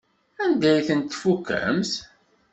[0.43, 1.91] Anda ay tent-tfukemt?